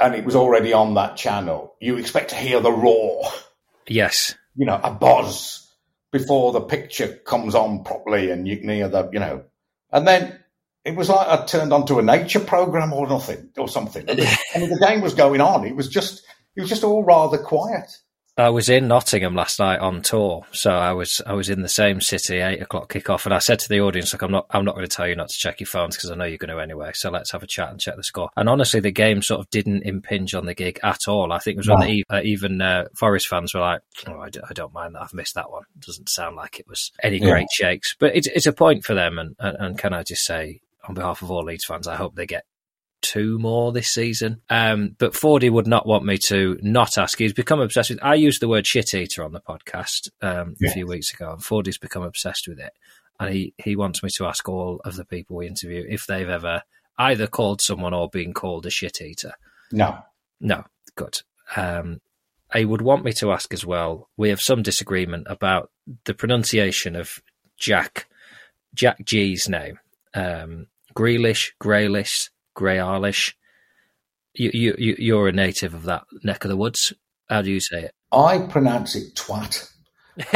[0.00, 3.24] and it was already on that channel, you expect to hear the roar.
[3.86, 4.34] Yes.
[4.56, 5.70] You know, a buzz
[6.10, 9.44] before the picture comes on properly and you can hear the, you know,
[9.92, 10.38] and then
[10.84, 14.08] it was like I turned onto a nature program or nothing or something.
[14.08, 15.66] and the game was going on.
[15.66, 16.24] It was just,
[16.56, 17.96] it was just all rather quiet.
[18.36, 21.68] I was in Nottingham last night on tour, so I was I was in the
[21.68, 24.64] same city, eight o'clock kickoff, and I said to the audience, "Look, I'm not I'm
[24.64, 26.56] not going to tell you not to check your phones because I know you're going
[26.56, 26.92] to anyway.
[26.94, 29.50] So let's have a chat and check the score." And honestly, the game sort of
[29.50, 31.32] didn't impinge on the gig at all.
[31.32, 34.30] I think it was when the, uh, even uh, Forest fans were like, "Oh, I
[34.30, 35.02] d- I don't mind that.
[35.02, 35.64] I've missed that one.
[35.76, 38.94] It doesn't sound like it was any great shakes, but it's it's a point for
[38.94, 41.96] them." And, and and can I just say, on behalf of all Leeds fans, I
[41.96, 42.44] hope they get
[43.02, 44.40] two more this season.
[44.48, 47.18] Um, but Fordy would not want me to not ask.
[47.18, 48.02] He's become obsessed with.
[48.02, 50.70] I used the word shit eater on the podcast um, yeah.
[50.70, 52.72] a few weeks ago, and Fordy's become obsessed with it.
[53.18, 56.28] And he, he wants me to ask all of the people we interview if they've
[56.28, 56.62] ever
[56.98, 59.34] either called someone or been called a shit eater.
[59.72, 59.98] No.
[60.40, 60.64] No.
[60.96, 61.20] Good.
[61.56, 62.00] Um,
[62.52, 64.08] I would want me to ask as well.
[64.16, 65.70] We have some disagreement about
[66.04, 67.22] the pronunciation of
[67.56, 68.06] Jack
[68.74, 69.78] Jack G's name.
[70.14, 73.34] Um, Grealish, Graylish, Grayalish.
[74.34, 76.92] You, you, you're a native of that neck of the woods.
[77.28, 77.92] How do you say it?
[78.12, 79.68] I pronounce it twat.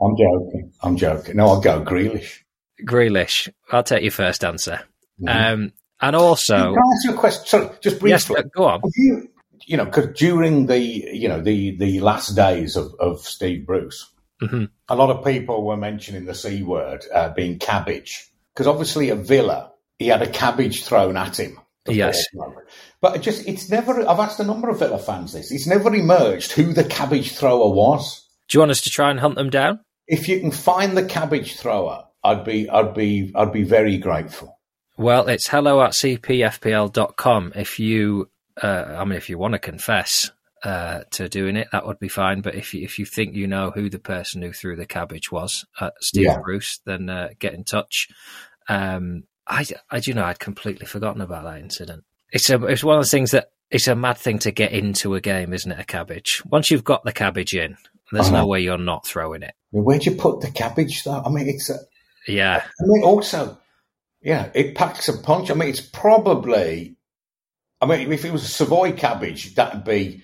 [0.00, 0.72] I'm joking.
[0.82, 1.36] I'm joking.
[1.36, 2.40] No, I'll go Grealish.
[2.86, 3.50] Grealish.
[3.70, 4.80] I'll take your first answer.
[5.20, 5.28] Mm-hmm.
[5.28, 7.46] Um, and also, can I ask you a question?
[7.46, 8.10] Sorry, just briefly.
[8.10, 8.82] Yes, go on.
[8.96, 9.28] You,
[9.66, 14.10] you know, because during the you know the the last days of, of Steve Bruce,
[14.42, 14.64] mm-hmm.
[14.88, 19.18] a lot of people were mentioning the c word uh, being cabbage because obviously at
[19.18, 21.58] Villa he had a cabbage thrown at him.
[21.86, 22.24] Yes,
[23.00, 24.08] but it just it's never.
[24.08, 25.52] I've asked a number of Villa fans this.
[25.52, 28.26] It's never emerged who the cabbage thrower was.
[28.48, 29.80] Do you want us to try and hunt them down?
[30.06, 34.58] If you can find the cabbage thrower, I'd be I'd be I'd be very grateful.
[34.96, 37.52] Well, it's hello at cpfpl.com.
[37.56, 38.30] If you,
[38.62, 40.30] uh, I mean, if you want to confess
[40.64, 42.40] uh, to doing it, that would be fine.
[42.40, 45.30] But if you, if you think you know who the person who threw the cabbage
[45.30, 46.38] was, uh, Steve yeah.
[46.38, 48.08] Bruce, then uh, get in touch.
[48.68, 52.04] Um, I, I, you know, I'd completely forgotten about that incident.
[52.32, 55.14] It's a, it's one of the things that it's a mad thing to get into
[55.14, 55.78] a game, isn't it?
[55.78, 56.42] A cabbage.
[56.46, 57.76] Once you've got the cabbage in,
[58.10, 58.38] there's uh-huh.
[58.38, 59.54] no way you're not throwing it.
[59.70, 61.04] Where'd you put the cabbage?
[61.04, 61.78] Though I mean, it's a,
[62.26, 62.64] yeah.
[62.64, 63.58] I mean, also,
[64.22, 65.50] yeah, it packs a punch.
[65.50, 66.96] I mean, it's probably.
[67.80, 70.22] I mean, if it was a Savoy cabbage, that'd be,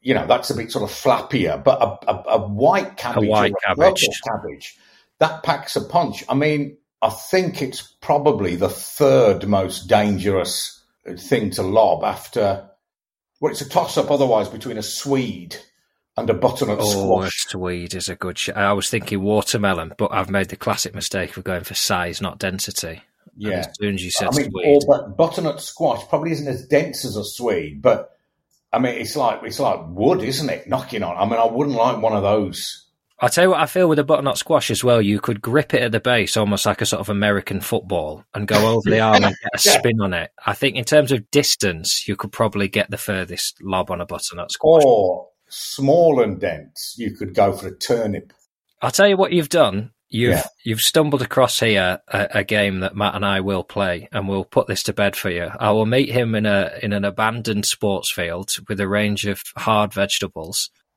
[0.00, 1.62] you know, that's a bit sort of flappier.
[1.62, 4.08] But a, a, a white cabbage, a white cabbage.
[4.26, 4.78] cabbage,
[5.18, 6.24] that packs a punch.
[6.28, 10.82] I mean, I think it's probably the third most dangerous
[11.16, 12.68] thing to lob after.
[13.40, 15.56] Well, it's a toss up otherwise between a Swede
[16.16, 17.44] and a butternut oh, squash.
[17.46, 18.56] Swede is a good shot.
[18.56, 22.38] I was thinking watermelon, but I've made the classic mistake of going for size, not
[22.38, 23.02] density.
[23.36, 23.50] Yeah.
[23.50, 24.82] And as soon as you said I mean, Swede.
[24.88, 28.17] Or, butternut squash probably isn't as dense as a Swede, but
[28.72, 30.68] I mean, it's like it's like wood, isn't it?
[30.68, 31.16] Knocking on.
[31.16, 32.84] I mean, I wouldn't like one of those.
[33.20, 35.02] I'll tell you what I feel with a butternut squash as well.
[35.02, 38.46] You could grip it at the base almost like a sort of American football and
[38.46, 39.78] go over the arm and get a Yeah.
[39.78, 40.30] spin on it.
[40.46, 44.06] I think in terms of distance, you could probably get the furthest lob on a
[44.06, 44.84] butternut squash.
[44.84, 48.32] Or small and dense, you could go for a turnip.
[48.80, 49.90] I'll tell you what you've done.
[50.10, 50.42] You've Yeah.
[50.64, 54.44] you've stumbled across here a, a game that Matt and I will play, and we'll
[54.44, 55.50] put this to bed for you.
[55.60, 59.40] I will meet him in a in an abandoned sports field with a range of
[59.56, 60.70] hard vegetables,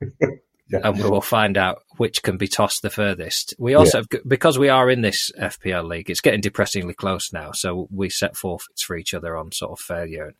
[0.70, 0.80] Yeah.
[0.84, 3.54] and we will find out which can be tossed the furthest.
[3.58, 7.50] We also because we are in this FPL league, it's getting depressingly close now.
[7.52, 10.32] So we set forfeits for each other on sort of failure.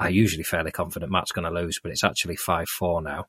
[0.00, 3.26] I'm usually fairly confident Matt's going to lose, but it's actually five four now.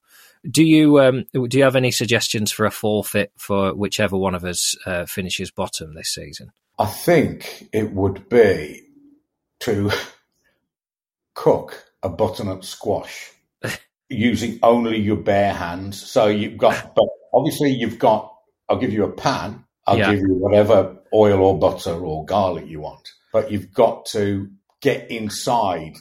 [0.49, 4.43] Do you um, do you have any suggestions for a forfeit for whichever one of
[4.45, 6.51] us uh, finishes bottom this season?
[6.79, 8.83] I think it would be
[9.61, 9.91] to
[11.35, 13.31] cook a butternut squash
[14.09, 16.01] using only your bare hands.
[16.01, 18.33] So you've got, but obviously you've got.
[18.69, 19.65] I'll give you a pan.
[19.85, 20.11] I'll Yeah.
[20.11, 24.49] give you whatever oil or butter or garlic you want, but you've got to
[24.81, 25.97] get inside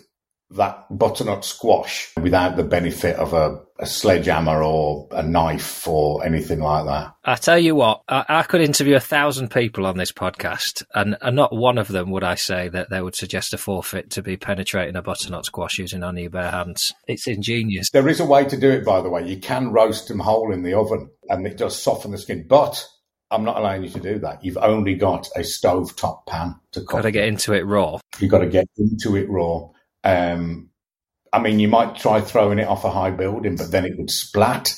[0.52, 6.58] that butternut squash without the benefit of a, a sledgehammer or a knife or anything
[6.58, 7.12] like that.
[7.24, 11.16] I tell you what, I, I could interview a thousand people on this podcast, and,
[11.20, 14.22] and not one of them would I say that they would suggest a forfeit to
[14.22, 16.92] be penetrating a butternut squash using only your bare hands.
[17.06, 17.90] It's ingenious.
[17.90, 19.26] There is a way to do it, by the way.
[19.26, 22.84] You can roast them whole in the oven and it does soften the skin, but
[23.30, 24.44] I'm not allowing you to do that.
[24.44, 26.90] You've only got a stovetop pan to cook.
[26.90, 27.98] Got to get into it raw.
[28.18, 29.68] You've got to get into it raw.
[30.04, 30.70] Um,
[31.32, 34.10] I mean, you might try throwing it off a high building, but then it would
[34.10, 34.74] splat.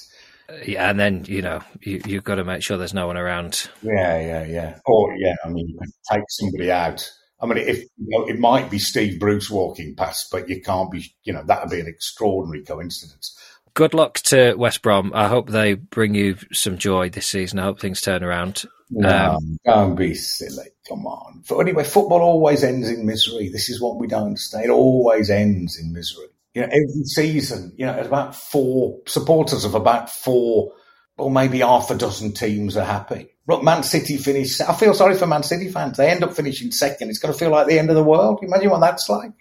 [0.67, 3.71] Yeah, and then you know you, you've got to make sure there's no one around.
[3.83, 4.79] Yeah, yeah, yeah.
[4.85, 7.09] Or, yeah, I mean, you can take somebody out.
[7.41, 10.91] I mean, if you know, it might be Steve Bruce walking past, but you can't
[10.91, 13.37] be, you know, that would be an extraordinary coincidence.
[13.75, 15.13] Good luck to West Brom.
[15.15, 17.59] I hope they bring you some joy this season.
[17.59, 18.65] I hope things turn around.
[18.95, 20.69] No, don't be silly.
[20.89, 21.43] Come on.
[21.49, 23.49] But anyway, football always ends in misery.
[23.49, 24.67] This is what we don't understand.
[24.67, 26.27] It always ends in misery.
[26.55, 30.73] You know, every season, you know, about four supporters of about four,
[31.17, 33.31] or maybe half a dozen teams are happy.
[33.49, 34.61] Look, Man City finished.
[34.61, 35.97] I feel sorry for Man City fans.
[35.97, 37.09] They end up finishing second.
[37.09, 38.41] It's going to feel like the end of the world.
[38.43, 39.33] Imagine what that's like.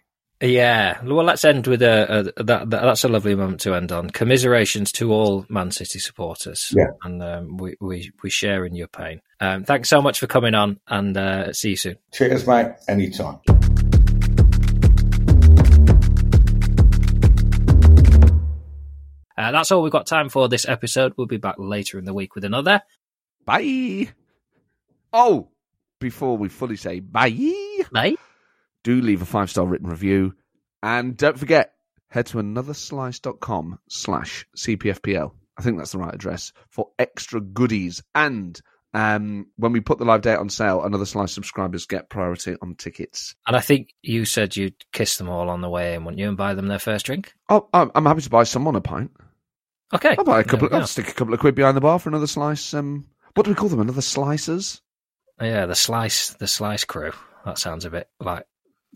[0.41, 2.81] Yeah, well, let's end with a, a that, that.
[2.81, 4.09] That's a lovely moment to end on.
[4.09, 6.73] Commiserations to all Man City supporters.
[6.75, 6.87] Yeah.
[7.03, 9.21] and um, we we we share in your pain.
[9.41, 11.95] Um, thanks so much for coming on, and uh, see you soon.
[12.13, 12.67] Cheers, mate.
[12.87, 13.39] Anytime.
[19.37, 21.13] Uh, that's all we've got time for this episode.
[21.17, 22.81] We'll be back later in the week with another.
[23.43, 24.09] Bye.
[25.11, 25.49] Oh,
[25.99, 27.35] before we fully say bye,
[27.91, 28.15] Bye.
[28.83, 30.35] do leave a five star written review.
[30.83, 31.73] And don't forget,
[32.09, 35.31] head to anotherslice.com slash CPFPL.
[35.57, 38.03] I think that's the right address for extra goodies.
[38.13, 38.61] And
[38.93, 42.75] um, when we put the live date on sale, Another Slice subscribers get priority on
[42.75, 43.35] tickets.
[43.47, 46.27] And I think you said you'd kiss them all on the way in, wouldn't you,
[46.27, 47.33] and buy them their first drink?
[47.49, 49.11] Oh, I'm happy to buy someone a pint.
[49.93, 50.15] Okay.
[50.17, 50.69] I'll buy a couple.
[50.69, 52.73] We I'll stick a couple of quid behind the bar for another slice.
[52.73, 53.81] Um, what do we call them?
[53.81, 54.81] Another slicers?
[55.41, 57.11] Yeah, the slice, the slice crew.
[57.45, 58.45] That sounds a bit like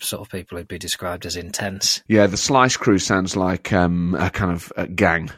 [0.02, 2.04] sort of people who'd be described as intense.
[2.08, 5.32] Yeah, the slice crew sounds like um, a kind of uh gang.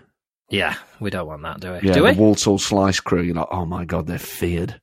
[0.49, 1.79] Yeah, we don't want that, do we?
[1.87, 2.13] Yeah, do the?
[2.13, 3.21] Walsall slice crew.
[3.21, 4.79] You're like, oh my god, they're feared.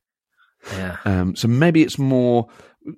[0.73, 0.97] Yeah.
[1.05, 2.47] Um, so maybe it's more.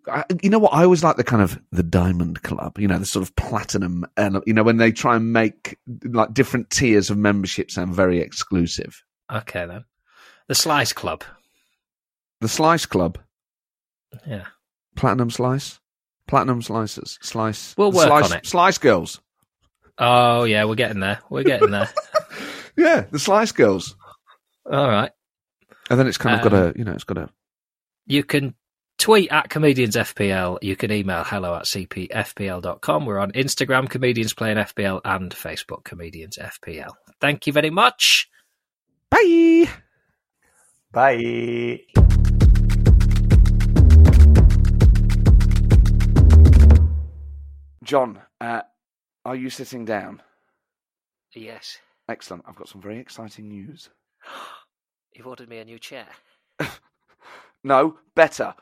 [0.07, 0.73] I, you know what?
[0.73, 2.77] I always like the kind of the diamond club.
[2.77, 6.33] You know, the sort of platinum, and you know when they try and make like
[6.33, 9.01] different tiers of membership sound very exclusive.
[9.31, 9.85] Okay then.
[10.47, 11.23] The Slice Club.
[12.39, 13.17] The slice club,
[14.27, 14.45] Yeah.
[14.95, 15.79] platinum slice,
[16.27, 17.73] platinum slices, slice.
[17.77, 18.45] We'll work slice, on it.
[18.45, 19.21] Slice girls.
[19.97, 21.19] Oh yeah, we're getting there.
[21.31, 21.89] We're getting there.
[22.77, 23.95] Yeah, the slice girls.
[24.71, 25.11] All right.
[25.89, 27.29] And then it's kind of Um, got a, you know, it's got a.
[28.05, 28.53] You can
[28.97, 30.59] tweet at comedians FPL.
[30.61, 33.05] You can email hello at cpfpl.com.
[33.05, 36.91] We're on Instagram, comedians playing FPL, and Facebook, comedians FPL.
[37.19, 38.29] Thank you very much.
[39.09, 39.67] Bye.
[40.91, 41.79] Bye.
[47.83, 48.61] John, uh,
[49.23, 50.21] are you sitting down?
[51.33, 51.77] Yes.
[52.09, 52.43] Excellent.
[52.47, 53.89] I've got some very exciting news.
[55.15, 56.07] You've ordered me a new chair.
[57.63, 58.53] No, better.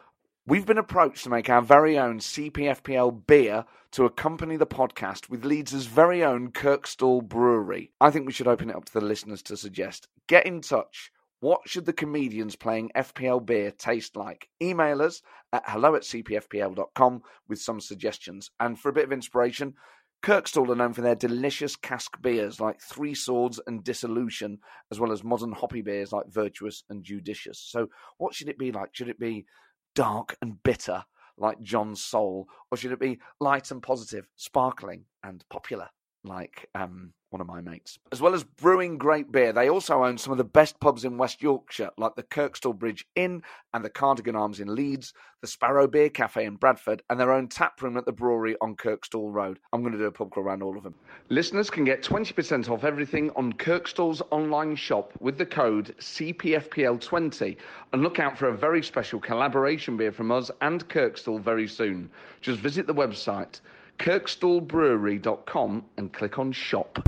[0.47, 5.45] We've been approached to make our very own CPFPL beer to accompany the podcast with
[5.45, 7.91] Leeds' very own Kirkstall Brewery.
[8.01, 10.07] I think we should open it up to the listeners to suggest.
[10.27, 11.11] Get in touch.
[11.39, 14.49] What should the comedians playing FPL beer taste like?
[14.61, 15.21] Email us
[15.53, 18.49] at hello at cpfpl.com with some suggestions.
[18.59, 19.75] And for a bit of inspiration,
[20.23, 24.59] Kirkstall are known for their delicious cask beers like Three Swords and Dissolution,
[24.91, 27.59] as well as modern hoppy beers like Virtuous and Judicious.
[27.59, 27.87] So,
[28.17, 28.89] what should it be like?
[28.93, 29.45] Should it be
[29.93, 31.05] dark and bitter
[31.37, 35.89] like John's Soul, or should it be light and positive, sparkling and popular
[36.25, 37.99] like um, one of my mates.
[38.13, 41.17] As well as brewing great beer, they also own some of the best pubs in
[41.17, 45.85] West Yorkshire, like the Kirkstall Bridge Inn and the Cardigan Arms in Leeds, the Sparrow
[45.85, 49.59] Beer Cafe in Bradford, and their own tap room at the brewery on Kirkstall Road.
[49.73, 50.95] I'm going to do a pub crawl around all of them.
[51.27, 57.57] Listeners can get 20% off everything on Kirkstall's online shop with the code CPFPL20
[57.91, 62.09] and look out for a very special collaboration beer from us and Kirkstall very soon.
[62.39, 63.59] Just visit the website
[63.97, 66.99] kirkstallbrewery.com and click on shop.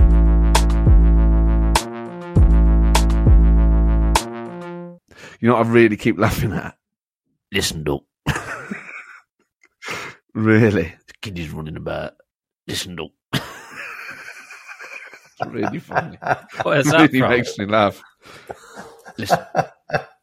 [5.40, 6.76] You know what I really keep laughing at?
[7.52, 8.02] Listen, Duck.
[10.34, 10.94] Really?
[11.08, 12.14] The kid is running about.
[12.66, 13.10] Listen, Duck.
[15.40, 16.18] It's really funny.
[16.64, 17.30] Where's It that really from?
[17.30, 18.02] makes me laugh.
[19.16, 19.38] Listen.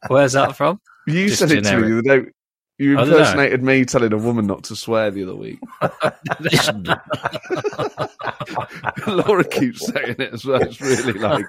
[0.08, 0.78] Where's that from?
[1.06, 2.30] You Just said it to me the other day.
[2.78, 3.02] You did I?
[3.04, 5.58] impersonated me telling a woman not to swear the other week.
[9.06, 10.60] Laura keeps saying it as well.
[10.62, 11.46] It's really like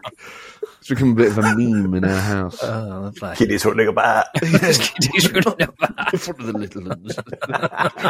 [0.79, 2.63] it's become a bit of a meme in our house.
[2.63, 3.35] Oh, lovely.
[3.35, 4.27] Kid is running about.
[4.41, 6.13] This kid is running about.
[6.13, 7.13] in front of the little ones.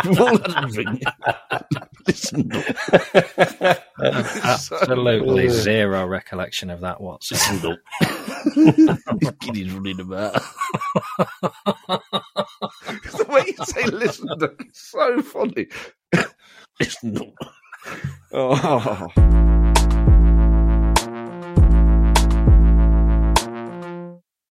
[0.06, 1.02] We've all had a drink.
[2.06, 3.74] Listen, uh,
[4.44, 7.78] Absolutely zero recollection of that whatsoever.
[8.06, 10.40] this kid is running about.
[13.18, 15.68] the way you say listen, Doug, it's so funny.
[16.80, 17.34] listen,
[18.34, 19.08] oh.